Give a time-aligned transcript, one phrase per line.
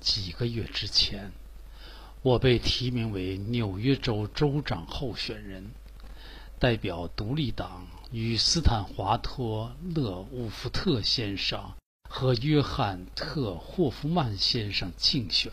[0.00, 1.32] 几个月之前，
[2.22, 5.70] 我被提名为纽约州州长候选人，
[6.58, 11.72] 代表独立党与斯坦华托·勒伍福特先生
[12.08, 15.52] 和约翰·特霍夫曼先生竞选。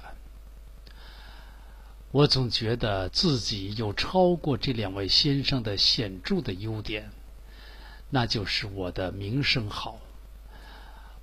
[2.11, 7.11] 我总觉得自己有超过这两位先生的显著的优点，
[8.09, 9.99] 那就是我的名声好。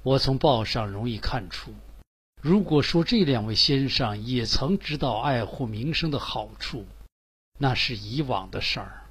[0.02, 1.72] 我从报上容易看出，
[2.42, 6.84] 如果说这两位先生也曾知道爱护名声的好处，
[7.56, 9.04] 那是以往的事儿。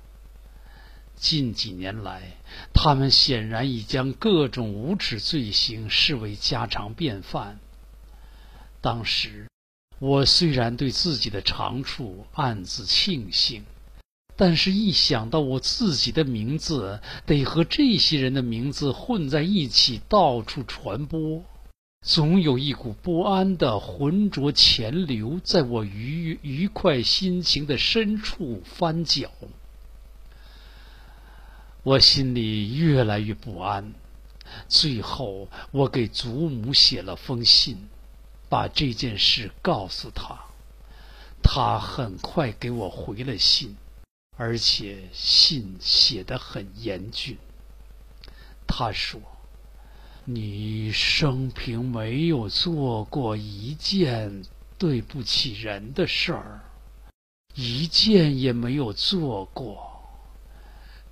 [1.16, 2.36] 近几年来，
[2.74, 7.60] 他们显然已将各种无耻罪行视为家常便饭。
[8.82, 9.48] 当时。
[10.00, 13.64] 我虽然对自己的长处暗自庆幸，
[14.36, 21.44] 但是一想到我自己的名字得和这些人的名字混在一起到处传播，
[22.02, 29.30] 总有一股不安的浑浊潜流在我愉愉快心情的深处翻搅。
[31.84, 33.94] 我心里越来越不安，
[34.68, 37.88] 最后我给祖母写了封信。
[38.50, 40.38] 把这件事告诉他，
[41.42, 43.78] 他很快给我回了信，
[44.36, 47.38] 而且信写得很严峻。
[48.68, 49.22] 他说
[50.26, 54.44] ：“你生平没有做过一件
[54.78, 56.62] 对不起人的事儿，
[57.56, 59.78] 一件也没有做过。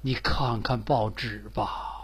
[0.01, 1.95] 你看看报纸吧。”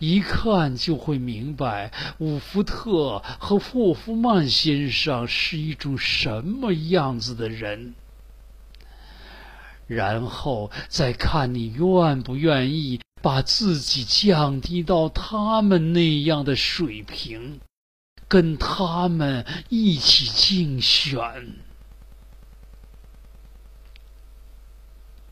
[0.00, 7.94] 一看就会明白，伍福特和霍夫曼先生是一种什么样子的人。
[9.88, 17.60] 然后再看你愿不愿意把自己降低到他们那样的水平，
[18.28, 21.56] 跟他们一起竞选。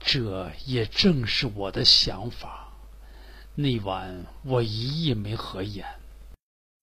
[0.01, 2.73] 这也正是我的想法。
[3.55, 5.87] 那晚我一夜没合眼，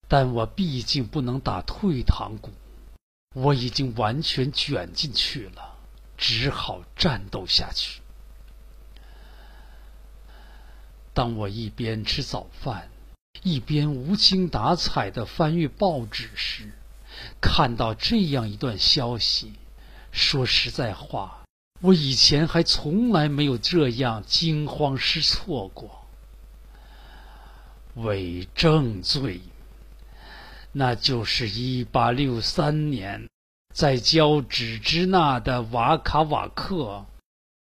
[0.08, 2.50] 但我毕竟不能打退堂鼓，
[3.34, 5.76] 我已经完全卷进去了，
[6.18, 8.00] 只好战斗下去。
[11.14, 12.90] 当我一边吃早饭，
[13.42, 16.72] 一边无精打采的翻阅报纸时，
[17.40, 19.52] 看到这样一段消息，
[20.10, 21.44] 说实在话，
[21.80, 26.04] 我以前还从来没有这样惊慌失措过。
[27.94, 29.40] 伪证罪，
[30.72, 33.28] 那就是一八六三年，
[33.72, 37.06] 在交趾支那的瓦卡瓦克，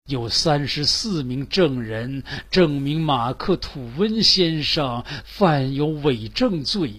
[0.05, 6.95] 有三十四名证人证明马克吐温先生犯有伪证罪，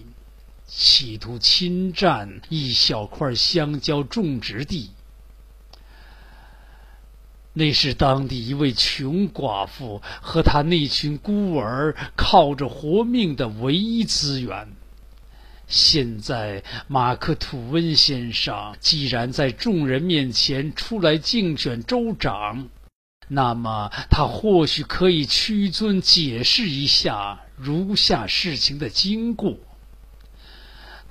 [0.65, 4.89] 企图侵占一小块香蕉种植地。
[7.53, 14.67] 那是当地一位穷寡妇和她那群孤儿靠着活命的唯一资源。
[15.67, 22.67] 现在，马克吐温先生既然在众人面前出来竞选州长，
[23.27, 29.57] 那么他或许可以屈尊解释一下如下事情的经过。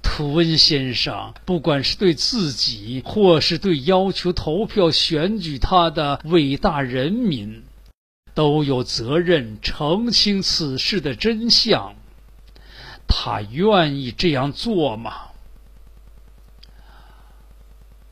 [0.03, 7.65] 图温先生，不管是对自己，或是对要求投票选举他的伟大人民，
[8.35, 11.95] 都有责任澄清此事的真相。
[13.09, 15.31] 他愿意这样做吗？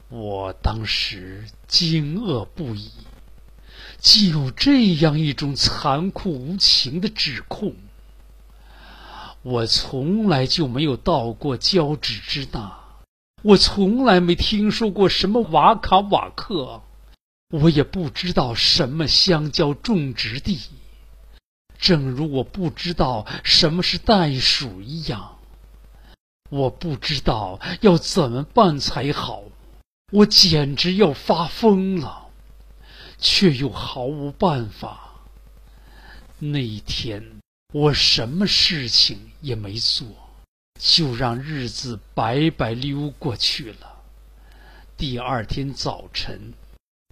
[0.08, 2.90] 我当时惊愕不已，
[4.02, 7.76] 既有这样一种残酷无情的指控。
[9.42, 12.78] 我从来就没有到过交趾之那，
[13.42, 16.82] 我从来没听说过什么瓦卡瓦克，
[17.50, 20.58] 我也不知道什么香蕉种植地，
[21.78, 25.36] 正如我不知道什么是袋鼠一样。
[26.50, 29.44] 我不知道要怎么办才好，
[30.10, 32.21] 我简直要发疯了，
[33.22, 35.14] 却又毫无办法。
[36.38, 37.38] 那一天。
[37.74, 40.06] 我什么事情也没做，
[40.78, 44.02] 就让日子白白溜过去了。
[44.94, 46.52] 第二天早晨，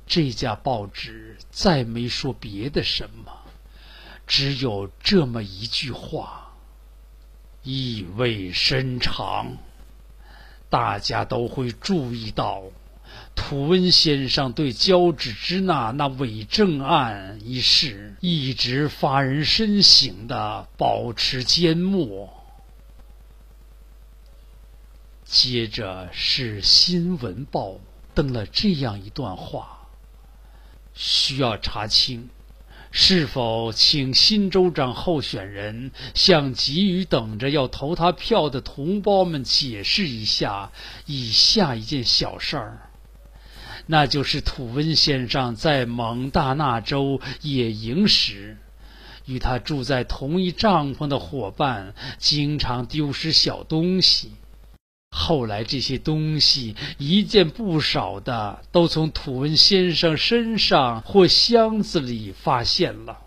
[0.06, 3.32] 这家报纸再没说别的什么，
[4.26, 6.52] 只有这么一句话，
[7.62, 9.56] 意味深长。
[10.68, 12.64] 大家都会注意到。
[13.34, 22.28] 普温先生对交趾支那那伪证案一事一直发人深省的保持缄默。
[25.24, 27.68] 接着是《新闻报》
[28.14, 29.88] 登了这样一段话：
[30.92, 32.28] 需要查清。
[32.92, 40.72] 是否请新州长候选人向急于等着要投他票的同胞们解释一下
[41.06, 42.89] 以下一件小事儿？
[43.90, 48.56] 那就是土温先生在蒙大纳州野营时，
[49.26, 54.30] 与他住在同一帐篷的伙伴经常丢失小东西。
[55.10, 63.18] 后来这些东西一件不少的都从土温先生身上或箱子里发现了。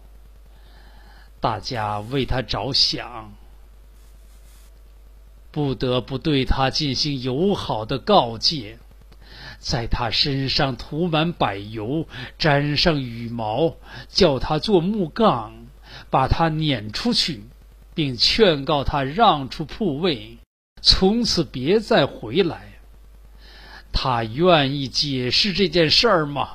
[1.42, 3.33] 大家为他着想，
[5.51, 8.80] 不得不对他进行友好的告诫，
[9.63, 12.06] 在他身上涂满柏油，
[12.38, 13.77] 沾上羽毛，
[14.10, 15.54] 叫他做木杠，
[16.10, 17.44] 把他撵出去，
[17.95, 20.38] 并劝告他让出铺位。
[20.81, 22.74] 从此别再回来。
[23.94, 26.50] 他愿意解释这件事儿吗？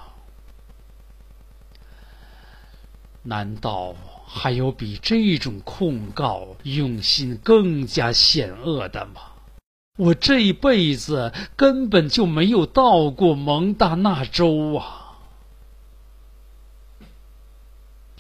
[3.22, 3.94] 难道
[4.26, 9.22] 还有比这种控告用心更加险恶的吗？
[9.98, 15.18] 我这一辈子根本就没有到过蒙大纳州啊！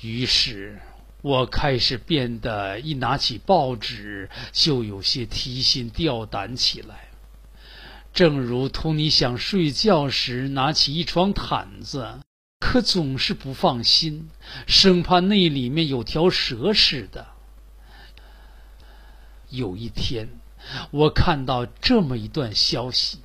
[0.02, 0.78] 于是。
[1.20, 7.08] 我开始变得一拿起报纸就有些提心吊胆起来，
[8.14, 12.20] 正如同你想睡觉时拿起一床毯子，
[12.60, 14.30] 可总是不放心，
[14.68, 17.26] 生怕那里面有条蛇似的。
[19.50, 20.28] 有一天，
[20.90, 23.18] 我看到这么一段消息：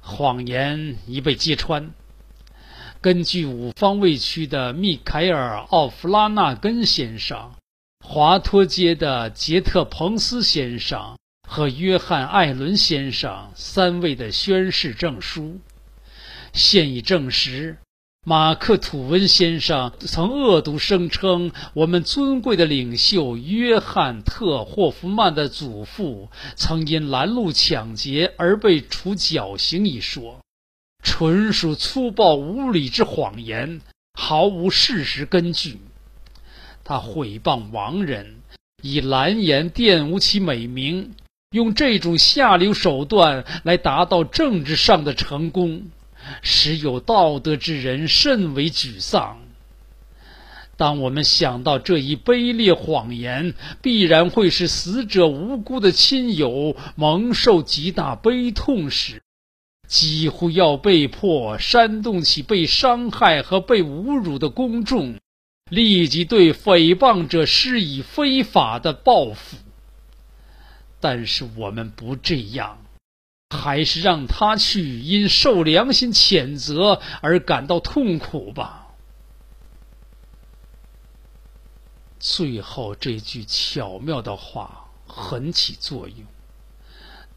[0.00, 1.90] 谎言已被揭穿。
[3.00, 7.52] 根据五方卫区的密凯尔·奥弗拉纳根先生、
[8.04, 11.16] 华托街的杰特·彭斯先生
[11.48, 15.60] 和约翰·艾伦先生三位的宣誓证书，
[16.52, 17.76] 现已证实，
[18.28, 30.40] 马克·吐温先生曾恶毒声称我们尊贵的领袖约翰·特霍夫曼的祖父曾因拦路抢劫而被处绞刑一说。
[31.04, 33.80] 纯属粗暴无理之谎言，
[34.14, 35.78] 毫无事实根据。
[36.82, 38.38] 他毁谤亡人，
[38.82, 41.14] 以蓝言玷污其美名，
[41.52, 45.84] 用这种下流手段来达到政治上的成功，
[46.42, 49.38] 使有道德之人甚为沮丧。
[50.76, 59.22] 当我们想到这一卑劣谎言必然会使死者无辜的亲友蒙受极大悲痛时，
[59.88, 65.14] 几乎要被迫煽动起被伤害和被侮辱的公众，
[65.70, 69.56] 立即对诽谤者施以非法的报复。
[71.00, 72.78] 但是我们不这样，
[73.50, 78.88] 还是让他去因受良心谴责而感到痛苦吧。
[82.18, 86.26] 最后这句巧妙的话很起作用。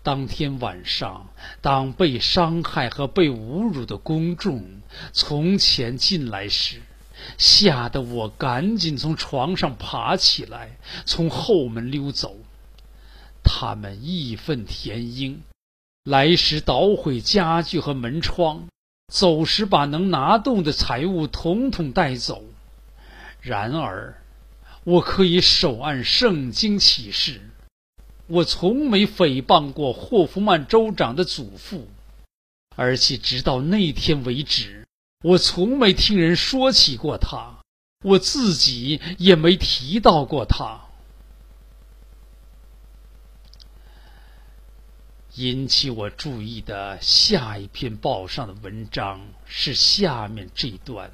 [0.01, 1.27] 当天晚上，
[1.61, 6.81] 当被伤害和被侮辱的公众从前进来时，
[7.37, 12.37] 吓得我赶紧从床上爬起来，从后门溜走。
[13.43, 15.41] 他们义愤填膺，
[16.09, 18.67] 来时捣毁家具和门窗，
[19.13, 22.43] 走时把能拿动的财物统统带走。
[23.41, 24.19] 然而，
[24.83, 27.51] 我可以手按圣经启示。
[28.25, 31.87] 我从没诽谤过霍夫曼州长的祖父，
[32.75, 34.87] 而且直到那天为止，
[35.23, 37.59] 我从没听人说起过他，
[38.03, 40.88] 我自己也没提到过他。
[45.39, 51.11] 引起我注意的下一篇报上的文章是下面这段：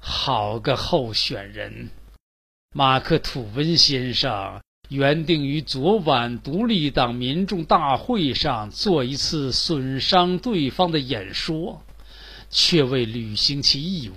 [0.00, 1.90] 好个候选人，
[2.72, 4.60] 马克·吐温先生。
[4.88, 11.82] 原定于昨晚独立党民众大会上做一次损伤对方的演说，
[12.50, 14.14] 却未履行其义务。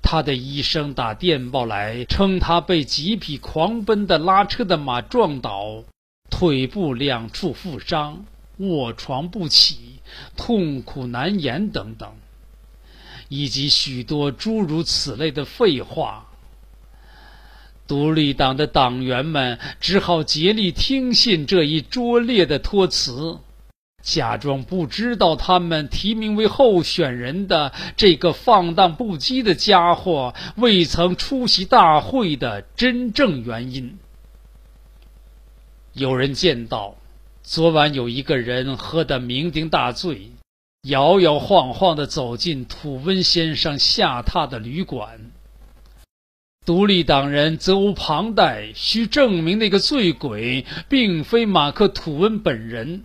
[0.00, 5.82] 他的医生打电报来，称他被几匹狂奔的拉车的马撞倒，
[6.32, 8.24] 腿部两处负伤，
[8.56, 10.00] 卧床不起，
[10.34, 12.10] 痛苦难言等等，
[13.28, 16.26] 以及许多诸如此类的废话。
[17.86, 23.38] 独立党的党员们只好竭力听信这一拙劣的托词，
[24.02, 33.98] 假装不知道他们提名为候选人的这个放荡不羁的家伙未曾出席大会的真正原因。
[35.94, 36.96] 有人见到
[37.42, 40.30] 昨晚有一个人喝得酩酊大醉，
[40.88, 45.30] 摇摇晃晃地走进土温先生下榻的旅馆。
[46.64, 53.02] 独立党人责无旁贷，需证明那个醉鬼并非马克·吐温本人。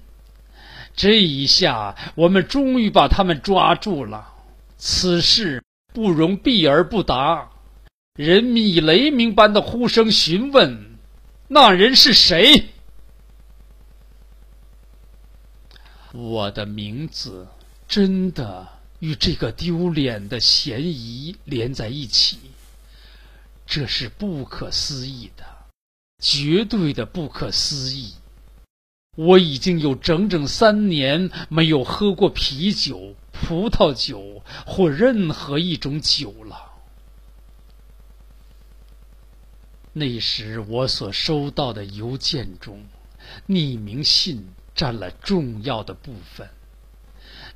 [0.95, 4.29] 这一下，我们终于把他们抓住了。
[4.77, 5.61] 此事
[5.93, 7.49] 不容避而不答。
[8.15, 10.95] 人民以雷鸣般的呼声询问
[11.49, 12.69] ：“那人是谁？”
[16.17, 17.47] 我的名字
[17.87, 22.39] 真的与这个丢脸的嫌疑连在一起。
[23.67, 25.45] 这是不可思议的，
[26.17, 28.13] 绝对的不可思议！
[29.15, 36.71] 我已经有整整三年没有喝过啤酒、葡萄酒或任何一种酒了。
[39.93, 42.83] 那时我所收到的邮件中，
[43.47, 44.47] 匿名信
[44.77, 46.47] 占了重要的部分。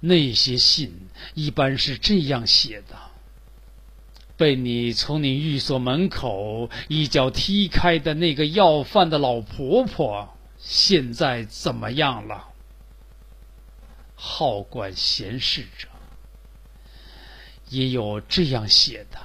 [0.01, 2.98] 那些信一般是这样写的。
[4.36, 12.48] 被你从你寓所门口一脚踢开的那个要饭的老婆婆，现在怎么样了？
[14.16, 15.88] 好管闲事者
[17.70, 19.20] 也有这样写的：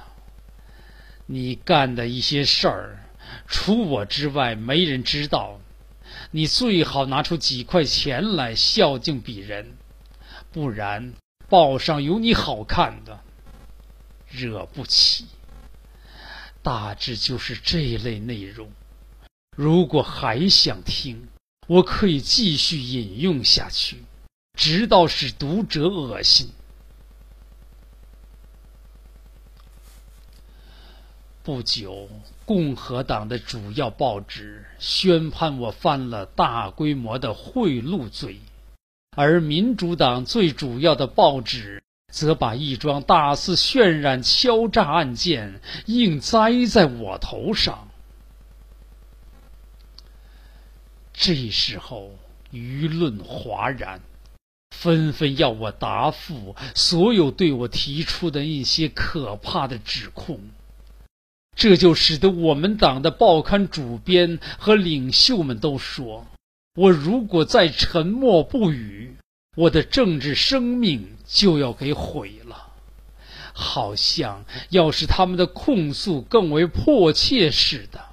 [1.25, 2.99] 你干的一些事儿，
[3.47, 5.59] 除我之外没人知道。
[6.31, 9.77] 你最好拿出几块钱来孝敬鄙人，
[10.51, 11.13] 不然
[11.47, 13.21] 报上有你好看的。
[14.29, 15.25] 惹不起，
[16.61, 18.69] 大致就是这类内容。
[19.55, 21.29] 如果还想听，
[21.67, 24.03] 我可以继续引用下去，
[24.53, 26.49] 直到使读者恶心。
[31.47, 32.09] 不久，
[32.43, 38.41] 共和党的主要报纸宣判我犯了大规模的贿赂罪，
[39.15, 41.81] 而民主党最主要的报纸。
[42.11, 47.87] 则把一桩大肆渲染敲诈案件硬栽在我头上。
[51.13, 52.11] 这时候，
[52.51, 54.01] 舆论哗然，
[54.71, 60.41] 纷纷要我答复所有对我提出的一些可怕的指控。
[61.57, 66.25] 这就使得我们党的报刊主编和领袖们都说：
[66.75, 69.17] 我如果再沉默不语。
[69.55, 72.73] 我的政治生命就要给毁了，
[73.53, 78.05] 好像要使他们的控诉更为迫切似的。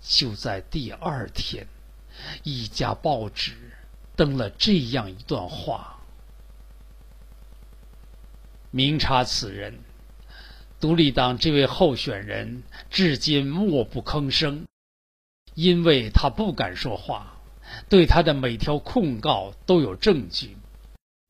[0.00, 1.66] 就在第二天，
[2.44, 3.54] 一家报纸
[4.14, 5.98] 登了这样一段话：
[8.70, 9.80] 明察此人，
[10.86, 14.66] 独立党这位候选人至今默不吭声，
[15.56, 17.40] 因为他不敢说话。
[17.88, 20.56] 对他的每条控告都有证据，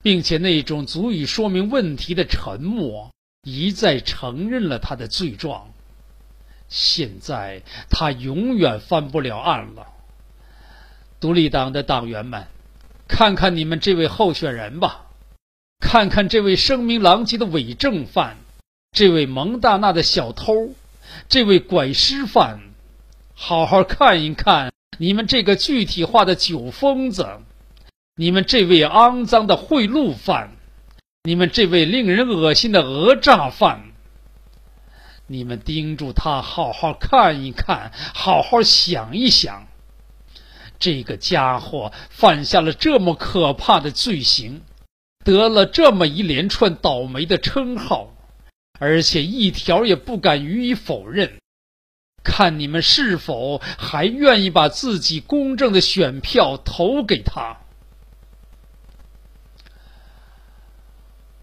[0.02, 3.10] 并且那种足以说明问题的沉默
[3.44, 5.70] 一再承认了他的罪状。
[6.68, 9.86] 现在他永远翻不了案了。
[11.18, 12.46] 独立党的党员们，
[13.08, 15.06] 看看你们这位候选人吧，
[15.80, 18.36] 看看这位声名狼藉的伪证犯，
[18.97, 20.71] 这位蒙大纳的小偷，
[21.29, 22.62] 这位拐尸犯，
[23.35, 24.73] 好好看一看。
[24.97, 27.29] 你们这个具体化的酒疯子，
[28.15, 30.53] 你们这位肮脏的贿赂犯，
[31.25, 33.83] 你们这位令人恶心的讹诈犯，
[35.26, 39.67] 你们盯住他，好好看一看，好好想一想，
[40.79, 44.62] 这个家伙犯下了这么可怕的罪行，
[45.23, 48.15] 得了这么一连串倒霉的称号，
[48.78, 51.38] 而且一条也不敢予以否认。
[52.25, 57.59] 看你们是否还愿意把自己公正的选票投给他？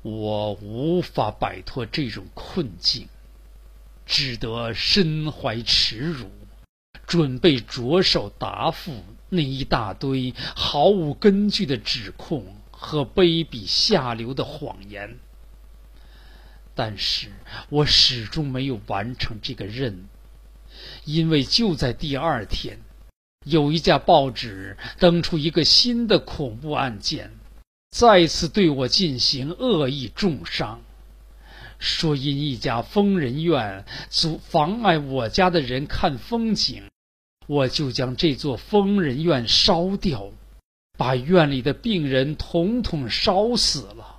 [0.02, 3.08] 我无法摆脱这种困境，
[4.06, 6.30] 只得身怀耻辱，
[7.08, 15.18] 准备着手答复那一大堆毫无根据的指控和卑鄙下流的谎言。
[16.76, 17.28] 但是
[17.70, 19.98] 我始终没有完成这个任务。
[21.06, 22.80] 因为就在第二天，
[23.46, 27.32] 有一家报纸登出一个新的恐怖案件，
[27.92, 30.82] 再次对我进行恶意重伤，
[31.78, 36.84] 说因一家疯人院阻妨碍我家的人看风景，
[37.48, 40.32] 我就将这座疯人院烧掉，
[40.98, 44.13] 把院里的病人统统烧死了。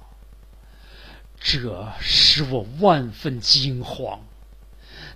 [1.46, 4.18] 这使我万分惊慌。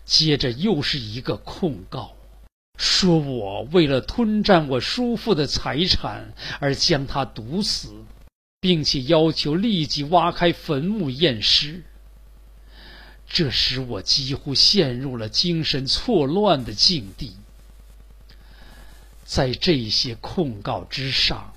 [0.04, 2.14] 接着又是一个控告，
[2.76, 8.04] 说我为了吞占我叔父的财产而将他毒死，
[8.60, 11.82] 并且要求立即挖开坟墓验尸。
[13.26, 17.36] 这使我几乎陷入了精神错乱的境地。
[19.24, 21.54] 在这些控告之上，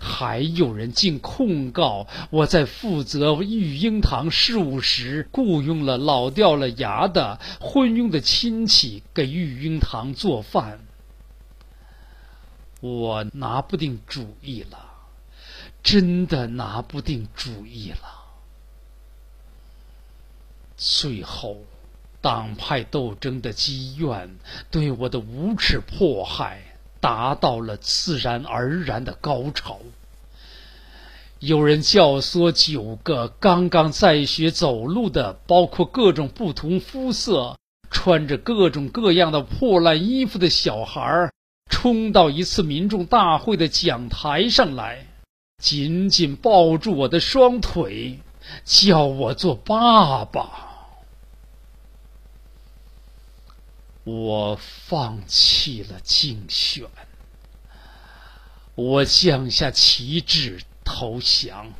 [0.00, 10.80] 还有人竟控告我在负责育婴堂事务时雇佣了老掉了牙的昏庸的亲戚给育婴堂做饭。
[12.80, 14.78] 我拿不定主意了，
[15.82, 17.98] 真的拿不定主意了。
[20.76, 21.56] 最后，
[22.20, 24.38] 党派斗争的积怨
[24.70, 26.67] 对我的无耻迫害
[27.00, 29.78] 达到了自然而然的高潮。
[31.40, 37.56] 有人教唆九个刚刚在学走路的，包括各种不同肤色、
[37.90, 41.30] 穿着各种各样的破烂衣服的小孩，
[41.70, 45.06] 冲到一次民众大会的讲台上来，
[45.62, 48.18] 紧紧抱住我的双腿，
[48.64, 50.67] 叫我做爸爸。
[54.08, 56.86] 我放弃了竞选，
[58.74, 61.74] 我降下旗帜投降。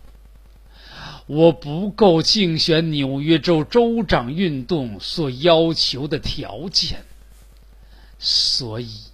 [1.26, 7.02] 我不够竞选纽约州州长运动所要求的条件，
[8.18, 9.04] 所以，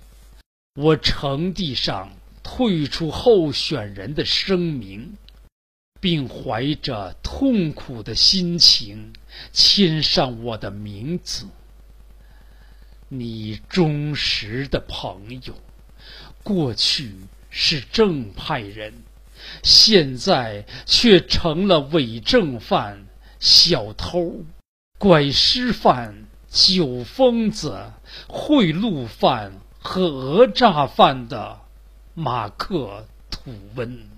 [0.75, 2.11] 我呈递上
[2.43, 5.17] 退出候选人的声明，
[6.01, 9.13] 并怀着痛苦的心情
[9.53, 11.47] 签上我的名字。
[13.09, 15.55] 你忠实的朋友，
[16.43, 17.15] 过去
[17.51, 18.93] 是正派人，
[19.63, 23.07] 现在却成了伪正犯、
[23.39, 24.45] 小偷、
[24.99, 27.93] 拐尸犯、酒疯子、
[28.27, 31.61] 贿赂犯和讹诈犯的
[32.15, 34.14] 马克·吐温。